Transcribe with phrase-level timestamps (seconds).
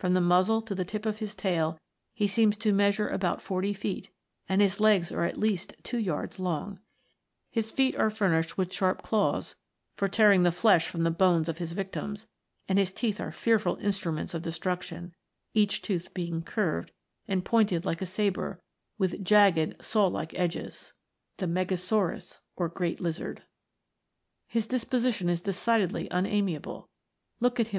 [0.00, 1.78] From the muzzle to the tip of his tail
[2.12, 4.10] he seems to measure about forty feet,
[4.48, 6.80] and his legs are at least two yards long.
[7.52, 9.54] His feet are furnished with sharp claws
[9.94, 12.26] for tearing the flesh from the bones of his victims,
[12.68, 15.14] and his teeth are fearful instruments of destruction,
[15.54, 16.90] each tooth being curved,
[17.28, 18.56] and pointed * The Hylaeosaurus,
[18.98, 19.06] or Wealden Lizard.
[19.06, 19.14] THE AGE OF MONSTERS.
[19.14, 20.94] like a sabre, with jagged saw like edges.*
[24.48, 26.88] His disposition is decidedly unamiable.
[27.38, 27.78] Look at him.